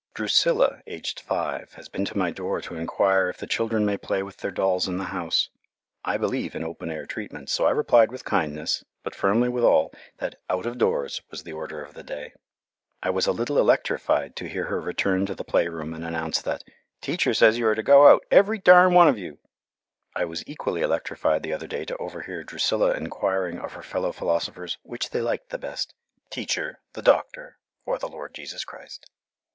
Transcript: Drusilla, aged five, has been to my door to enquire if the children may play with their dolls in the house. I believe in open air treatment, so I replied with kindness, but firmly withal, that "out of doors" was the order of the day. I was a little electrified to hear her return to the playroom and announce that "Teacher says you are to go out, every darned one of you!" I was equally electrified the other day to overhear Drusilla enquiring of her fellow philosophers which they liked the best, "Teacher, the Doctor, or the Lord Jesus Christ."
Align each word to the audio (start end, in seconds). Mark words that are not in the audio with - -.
Drusilla, 0.15 0.81
aged 0.87 1.19
five, 1.19 1.73
has 1.75 1.87
been 1.87 2.05
to 2.05 2.17
my 2.17 2.31
door 2.31 2.59
to 2.59 2.73
enquire 2.75 3.29
if 3.29 3.37
the 3.37 3.45
children 3.45 3.85
may 3.85 3.97
play 3.97 4.23
with 4.23 4.37
their 4.37 4.49
dolls 4.49 4.87
in 4.87 4.97
the 4.97 5.03
house. 5.13 5.51
I 6.03 6.17
believe 6.17 6.55
in 6.55 6.63
open 6.63 6.89
air 6.89 7.05
treatment, 7.05 7.51
so 7.51 7.65
I 7.67 7.69
replied 7.69 8.11
with 8.11 8.25
kindness, 8.25 8.83
but 9.03 9.13
firmly 9.13 9.47
withal, 9.47 9.93
that 10.17 10.41
"out 10.49 10.65
of 10.65 10.79
doors" 10.79 11.21
was 11.29 11.43
the 11.43 11.53
order 11.53 11.83
of 11.83 11.93
the 11.93 12.01
day. 12.01 12.33
I 13.03 13.11
was 13.11 13.27
a 13.27 13.31
little 13.31 13.59
electrified 13.59 14.35
to 14.37 14.47
hear 14.49 14.65
her 14.65 14.81
return 14.81 15.27
to 15.27 15.35
the 15.35 15.43
playroom 15.43 15.93
and 15.93 16.03
announce 16.03 16.41
that 16.41 16.63
"Teacher 16.99 17.35
says 17.35 17.59
you 17.59 17.67
are 17.67 17.75
to 17.75 17.83
go 17.83 18.07
out, 18.07 18.25
every 18.31 18.57
darned 18.57 18.95
one 18.95 19.07
of 19.07 19.19
you!" 19.19 19.37
I 20.15 20.25
was 20.25 20.43
equally 20.47 20.81
electrified 20.81 21.43
the 21.43 21.53
other 21.53 21.67
day 21.67 21.85
to 21.85 21.97
overhear 21.97 22.43
Drusilla 22.43 22.93
enquiring 22.95 23.59
of 23.59 23.73
her 23.73 23.83
fellow 23.83 24.11
philosophers 24.11 24.79
which 24.81 25.11
they 25.11 25.21
liked 25.21 25.49
the 25.51 25.59
best, 25.59 25.93
"Teacher, 26.31 26.79
the 26.93 27.03
Doctor, 27.03 27.59
or 27.85 27.99
the 27.99 28.07
Lord 28.09 28.33
Jesus 28.33 28.65
Christ." 28.65 29.05